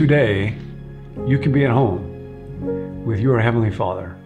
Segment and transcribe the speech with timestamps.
[0.00, 0.56] today
[1.26, 4.16] you can be at home with your Heavenly Father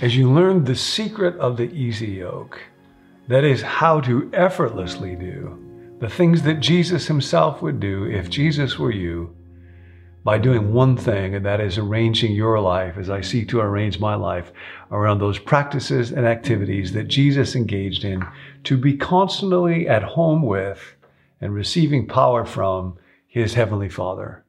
[0.00, 2.58] as you learn the secret of the easy yoke.
[3.28, 8.78] That is, how to effortlessly do the things that Jesus Himself would do if Jesus
[8.78, 9.36] were you
[10.24, 14.00] by doing one thing, and that is arranging your life as I seek to arrange
[14.00, 14.50] my life
[14.90, 18.26] around those practices and activities that Jesus engaged in
[18.64, 20.94] to be constantly at home with
[21.38, 22.96] and receiving power from
[23.28, 24.42] His Heavenly Father.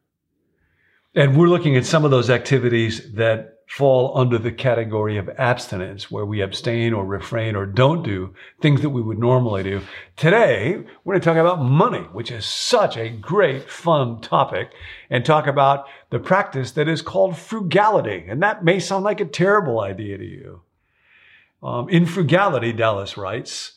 [1.14, 6.10] And we're looking at some of those activities that fall under the category of abstinence,
[6.10, 9.82] where we abstain or refrain or don't do things that we would normally do.
[10.16, 14.72] Today, we're going to talk about money, which is such a great, fun topic,
[15.10, 18.26] and talk about the practice that is called frugality.
[18.30, 20.62] And that may sound like a terrible idea to you.
[21.62, 23.74] Um, in frugality, Dallas writes,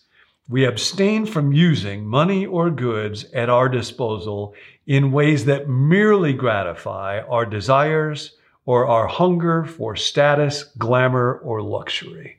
[0.48, 4.54] we abstain from using money or goods at our disposal
[4.86, 12.38] in ways that merely gratify our desires or our hunger for status, glamour, or luxury.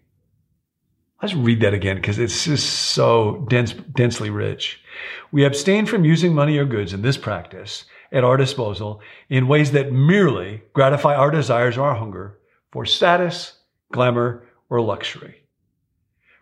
[1.21, 4.81] Let's read that again because it's just so dense, densely rich.
[5.31, 9.71] We abstain from using money or goods in this practice at our disposal in ways
[9.71, 12.39] that merely gratify our desires or our hunger
[12.71, 13.53] for status,
[13.91, 15.43] glamour, or luxury.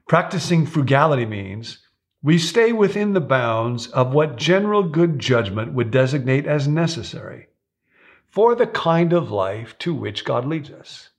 [0.08, 1.80] Practicing frugality means
[2.24, 7.48] we stay within the bounds of what general good judgment would designate as necessary
[8.30, 11.10] for the kind of life to which God leads us.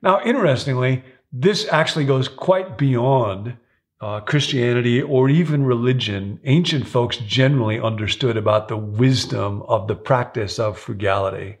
[0.00, 3.56] Now, interestingly, this actually goes quite beyond
[4.00, 6.40] uh, Christianity or even religion.
[6.44, 11.58] Ancient folks generally understood about the wisdom of the practice of frugality.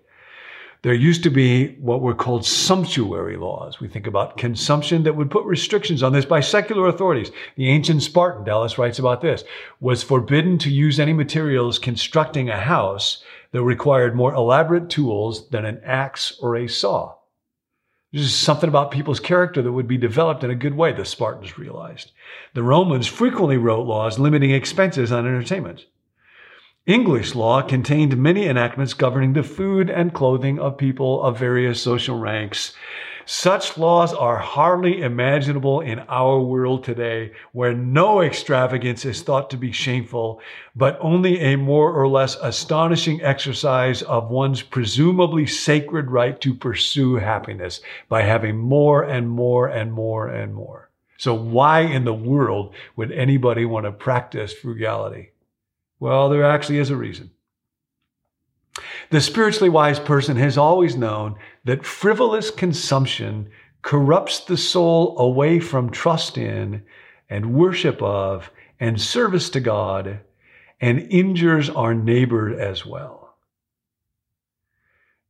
[0.82, 3.78] There used to be what were called sumptuary laws.
[3.78, 7.30] We think about consumption that would put restrictions on this by secular authorities.
[7.56, 9.44] The ancient Spartan, Dallas writes about this,
[9.78, 13.22] was forbidden to use any materials constructing a house
[13.52, 17.14] that required more elaborate tools than an axe or a saw.
[18.12, 21.04] There's just something about people's character that would be developed in a good way, the
[21.04, 22.10] Spartans realized.
[22.54, 25.86] The Romans frequently wrote laws limiting expenses on entertainment.
[26.86, 32.18] English law contained many enactments governing the food and clothing of people of various social
[32.18, 32.74] ranks.
[33.24, 39.56] Such laws are hardly imaginable in our world today, where no extravagance is thought to
[39.56, 40.40] be shameful,
[40.74, 47.14] but only a more or less astonishing exercise of one's presumably sacred right to pursue
[47.14, 50.90] happiness by having more and more and more and more.
[51.16, 55.30] So why in the world would anybody want to practice frugality?
[56.02, 57.30] Well, there actually is a reason.
[59.10, 63.52] The spiritually wise person has always known that frivolous consumption
[63.82, 66.82] corrupts the soul away from trust in
[67.30, 70.18] and worship of and service to God
[70.80, 73.36] and injures our neighbor as well.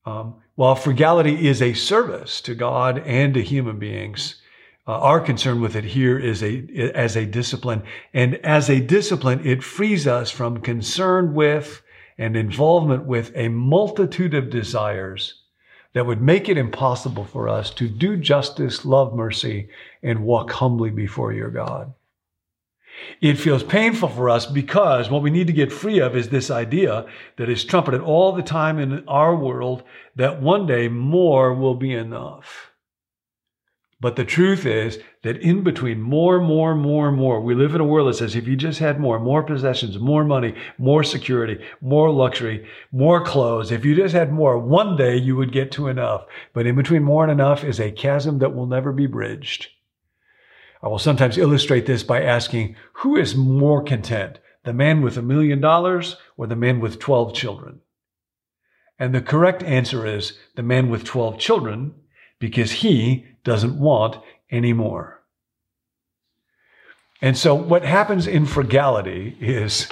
[0.07, 4.41] Um, while frugality is a service to God and to human beings,
[4.87, 7.83] uh, our concern with it here is a as a discipline,
[8.13, 11.83] and as a discipline, it frees us from concern with
[12.19, 15.43] and involvement with a multitude of desires
[15.95, 19.69] that would make it impossible for us to do justice, love mercy,
[20.03, 21.93] and walk humbly before your God.
[23.21, 26.51] It feels painful for us because what we need to get free of is this
[26.51, 27.07] idea
[27.37, 29.83] that is trumpeted all the time in our world
[30.17, 32.72] that one day more will be enough.
[34.03, 37.85] But the truth is that in between more, more, more, more, we live in a
[37.85, 42.11] world that says if you just had more, more possessions, more money, more security, more
[42.11, 46.25] luxury, more clothes, if you just had more, one day you would get to enough.
[46.53, 49.69] But in between more and enough is a chasm that will never be bridged.
[50.83, 54.41] I will sometimes illustrate this by asking, who is more content?
[54.65, 57.83] The man with a million dollars or the man with 12 children?
[58.99, 61.95] And the correct answer is the man with 12 children
[62.43, 64.17] because he doesn't want
[64.51, 65.23] any more.
[67.21, 69.87] And so what happens in frugality is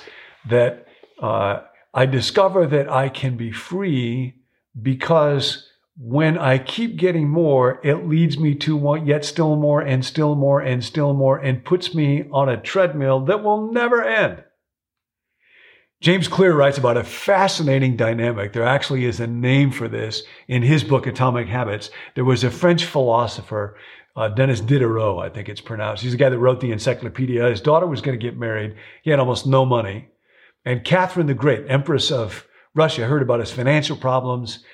[0.49, 0.89] that
[1.23, 1.61] uh,
[1.95, 4.35] I discover that I can be free
[4.83, 10.05] because when I keep getting more, it leads me to want yet still more and
[10.05, 14.43] still more and still more and puts me on a treadmill that will never end.
[16.01, 18.55] James Clear writes about a fascinating dynamic.
[18.55, 21.91] There actually is a name for this in his book, Atomic Habits.
[22.15, 23.77] There was a French philosopher,
[24.17, 26.03] uh, Denis Diderot, I think it's pronounced.
[26.03, 27.51] He's the guy that wrote the encyclopedia.
[27.51, 28.77] His daughter was going to get married.
[29.03, 30.09] He had almost no money.
[30.65, 34.65] And Catherine the Great, Empress of Russia, heard about his financial problems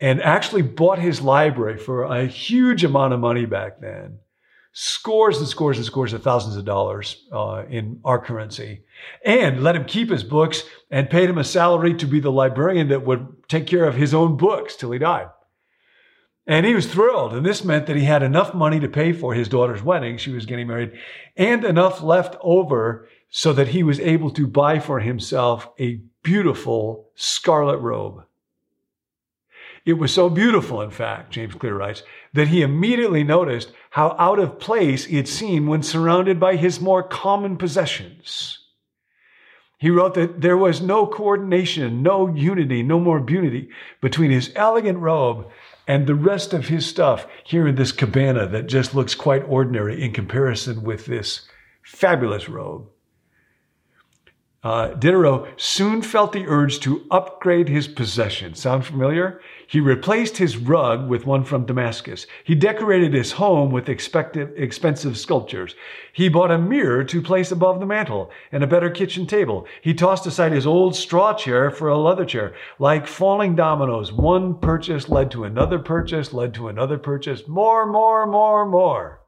[0.00, 4.18] and actually bought his library for a huge amount of money back then
[4.76, 8.82] scores and scores and scores of thousands of dollars uh, in our currency
[9.24, 12.88] and let him keep his books and paid him a salary to be the librarian
[12.88, 15.28] that would take care of his own books till he died.
[16.48, 17.34] And he was thrilled.
[17.34, 20.18] And this meant that he had enough money to pay for his daughter's wedding.
[20.18, 20.92] She was getting married
[21.36, 27.10] and enough left over so that he was able to buy for himself a beautiful
[27.14, 28.24] scarlet robe.
[29.84, 32.02] It was so beautiful, in fact, James Clear writes,
[32.32, 37.02] that he immediately noticed how out of place it seemed when surrounded by his more
[37.02, 38.60] common possessions.
[39.78, 43.68] He wrote that there was no coordination, no unity, no more beauty
[44.00, 45.46] between his elegant robe
[45.86, 50.02] and the rest of his stuff here in this cabana that just looks quite ordinary
[50.02, 51.46] in comparison with this
[51.82, 52.88] fabulous robe.
[54.64, 58.58] Uh, Diderot soon felt the urge to upgrade his possessions.
[58.58, 59.42] Sound familiar?
[59.66, 62.26] He replaced his rug with one from Damascus.
[62.44, 65.74] He decorated his home with expensive sculptures.
[66.14, 69.66] He bought a mirror to place above the mantel and a better kitchen table.
[69.82, 72.54] He tossed aside his old straw chair for a leather chair.
[72.78, 78.26] Like falling dominoes, one purchase led to another purchase, led to another purchase, more, more,
[78.26, 79.20] more, more.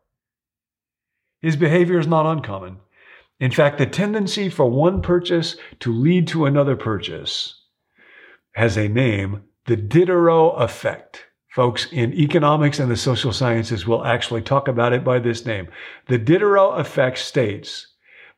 [1.42, 2.78] His behavior is not uncommon.
[3.38, 7.62] In fact, the tendency for one purchase to lead to another purchase
[8.52, 11.26] has a name, the Diderot effect.
[11.48, 15.68] Folks in economics and the social sciences will actually talk about it by this name.
[16.08, 17.86] The Diderot effect states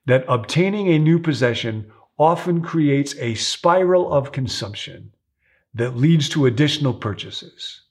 [0.06, 5.12] that obtaining a new possession often creates a spiral of consumption
[5.74, 7.82] that leads to additional purchases.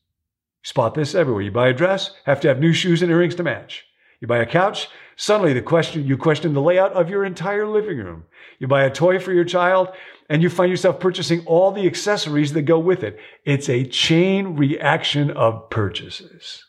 [0.64, 1.44] Spot this everywhere.
[1.44, 3.87] You buy a dress, have to have new shoes and earrings to match.
[4.20, 7.98] You buy a couch, suddenly the question you question the layout of your entire living
[7.98, 8.26] room.
[8.60, 9.90] You buy a toy for your child
[10.30, 13.20] and you find yourself purchasing all the accessories that go with it.
[13.46, 16.66] It's a chain reaction of purchases.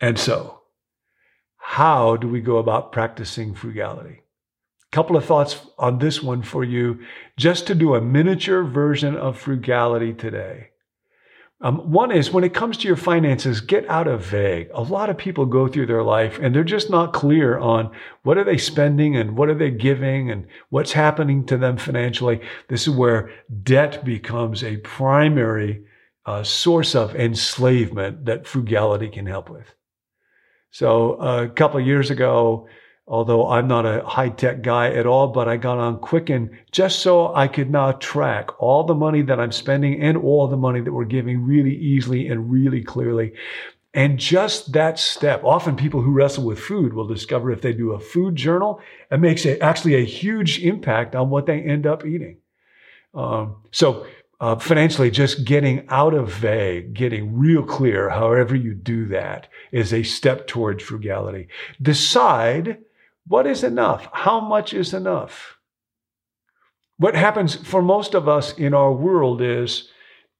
[0.00, 0.60] And so,
[1.58, 4.22] how do we go about practicing frugality?
[4.92, 7.00] A couple of thoughts on this one for you,
[7.36, 10.70] just to do a miniature version of frugality today.
[11.62, 14.70] Um, one is when it comes to your finances, get out of vague.
[14.72, 17.90] A lot of people go through their life and they're just not clear on
[18.22, 22.40] what are they spending and what are they giving and what's happening to them financially.
[22.68, 23.30] This is where
[23.62, 25.84] debt becomes a primary
[26.24, 29.66] uh, source of enslavement that frugality can help with.
[30.70, 32.68] So a couple of years ago,
[33.10, 37.00] although I'm not a high tech guy at all, but I got on Quicken just
[37.00, 40.80] so I could now track all the money that I'm spending and all the money
[40.80, 43.32] that we're giving really easily and really clearly.
[43.92, 47.90] And just that step, often people who wrestle with food will discover if they do
[47.90, 48.80] a food journal,
[49.10, 52.36] it makes a, actually a huge impact on what they end up eating.
[53.12, 54.06] Um, so
[54.40, 59.92] uh, financially, just getting out of vague, getting real clear, however you do that, is
[59.92, 61.48] a step towards frugality.
[61.82, 62.78] Decide
[63.26, 64.08] what is enough?
[64.12, 65.58] How much is enough?
[66.96, 69.88] What happens for most of us in our world is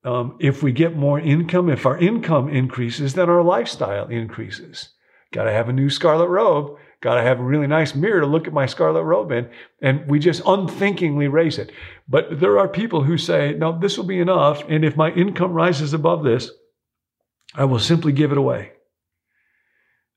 [0.04, 4.90] um, if we get more income, if our income increases, then our lifestyle increases.
[5.32, 6.76] Got to have a new scarlet robe.
[7.00, 9.48] Got to have a really nice mirror to look at my scarlet robe in.
[9.80, 11.72] And we just unthinkingly raise it.
[12.08, 14.62] But there are people who say, no, this will be enough.
[14.68, 16.50] And if my income rises above this,
[17.54, 18.72] I will simply give it away.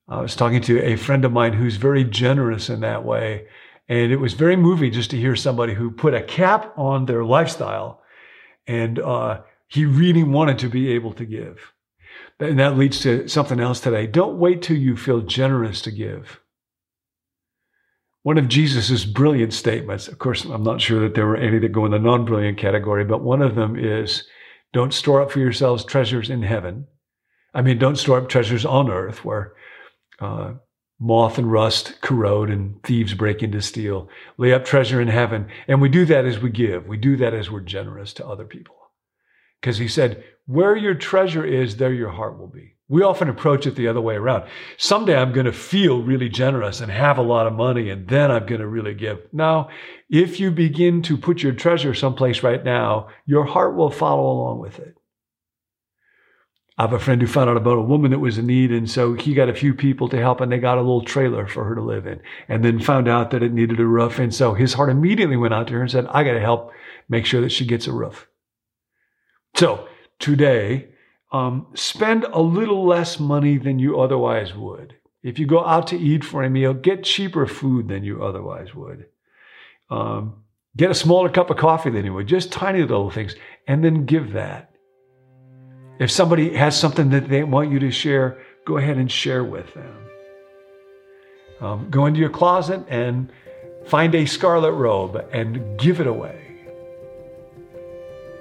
[0.08, 3.46] I was talking to a friend of mine who's very generous in that way.
[3.88, 7.24] And it was very moving just to hear somebody who put a cap on their
[7.24, 8.02] lifestyle
[8.66, 11.72] and uh, he really wanted to be able to give.
[12.40, 14.06] And that leads to something else today.
[14.06, 16.40] Don't wait till you feel generous to give.
[18.22, 21.72] One of Jesus' brilliant statements, of course, I'm not sure that there were any that
[21.72, 24.26] go in the non brilliant category, but one of them is
[24.72, 26.86] don't store up for yourselves treasures in heaven.
[27.52, 29.52] I mean, don't store up treasures on earth where
[30.20, 30.54] uh,
[30.98, 34.08] moth and rust corrode and thieves break into steal.
[34.38, 35.48] Lay up treasure in heaven.
[35.68, 36.86] And we do that as we give.
[36.86, 38.76] We do that as we're generous to other people.
[39.60, 42.74] Because he said, where your treasure is, there your heart will be.
[42.86, 44.44] We often approach it the other way around.
[44.76, 48.30] Someday I'm going to feel really generous and have a lot of money, and then
[48.30, 49.20] I'm going to really give.
[49.32, 49.70] Now,
[50.10, 54.60] if you begin to put your treasure someplace right now, your heart will follow along
[54.60, 54.96] with it.
[56.76, 58.90] I have a friend who found out about a woman that was in need, and
[58.90, 61.64] so he got a few people to help, and they got a little trailer for
[61.64, 64.54] her to live in, and then found out that it needed a roof, and so
[64.54, 66.72] his heart immediately went out to her and said, "I got to help
[67.08, 68.26] make sure that she gets a roof."
[69.54, 69.86] So
[70.18, 70.88] today,
[71.30, 74.96] um, spend a little less money than you otherwise would.
[75.22, 78.74] If you go out to eat for a meal, get cheaper food than you otherwise
[78.74, 79.06] would.
[79.90, 80.42] Um,
[80.76, 82.26] get a smaller cup of coffee than you would.
[82.26, 83.36] Just tiny little things,
[83.68, 84.73] and then give that.
[85.98, 89.72] If somebody has something that they want you to share, go ahead and share with
[89.74, 89.96] them.
[91.60, 93.30] Um, go into your closet and
[93.86, 96.40] find a scarlet robe and give it away.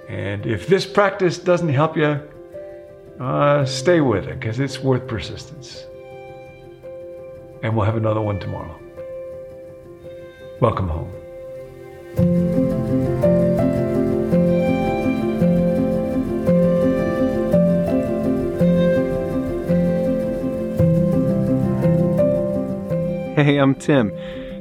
[0.09, 2.21] And if this practice doesn't help you,
[3.19, 5.83] uh, stay with it because it's worth persistence.
[7.61, 8.79] And we'll have another one tomorrow.
[10.59, 12.52] Welcome home.
[23.43, 24.09] Hey, I'm Tim.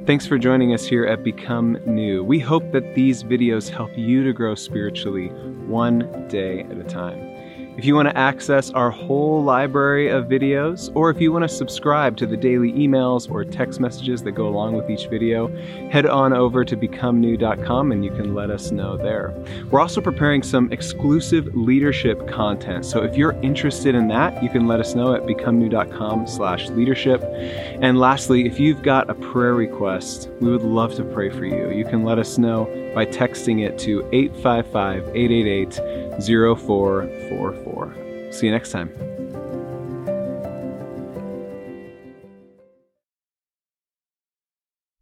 [0.07, 2.25] Thanks for joining us here at Become New.
[2.25, 5.29] We hope that these videos help you to grow spiritually
[5.69, 7.32] one day at a time.
[7.75, 11.49] If you want to access our whole library of videos, or if you want to
[11.49, 15.49] subscribe to the daily emails or text messages that go along with each video,
[15.89, 19.35] head on over to becomenew.com and you can let us know there.
[19.71, 22.85] We're also preparing some exclusive leadership content.
[22.85, 27.23] So if you're interested in that, you can let us know at becomenew.com slash leadership.
[27.23, 31.71] And lastly, if you've got a prayer request, we would love to pray for you.
[31.71, 38.33] You can let us know by texting it to 855 888 0444.
[38.33, 38.91] See you next time.